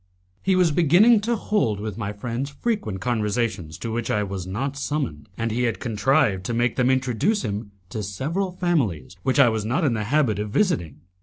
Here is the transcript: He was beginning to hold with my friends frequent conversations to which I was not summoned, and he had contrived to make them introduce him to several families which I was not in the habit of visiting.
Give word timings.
He 0.41 0.55
was 0.55 0.71
beginning 0.71 1.19
to 1.19 1.35
hold 1.35 1.79
with 1.79 1.95
my 1.95 2.11
friends 2.11 2.49
frequent 2.49 3.01
conversations 3.01 3.77
to 3.77 3.91
which 3.91 4.09
I 4.09 4.23
was 4.23 4.47
not 4.47 4.75
summoned, 4.75 5.29
and 5.37 5.51
he 5.51 5.65
had 5.65 5.79
contrived 5.79 6.43
to 6.45 6.55
make 6.55 6.75
them 6.75 6.89
introduce 6.89 7.43
him 7.43 7.71
to 7.89 8.01
several 8.01 8.51
families 8.51 9.15
which 9.21 9.37
I 9.37 9.49
was 9.49 9.63
not 9.63 9.83
in 9.83 9.93
the 9.93 10.05
habit 10.05 10.39
of 10.39 10.49
visiting. 10.49 11.01